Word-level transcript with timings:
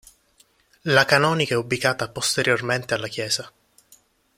La 0.85 1.05
canonica 1.05 1.53
è 1.53 1.57
ubicata 1.59 2.09
posteriormente 2.09 2.95
alla 2.95 3.07
chiesa. 3.07 3.53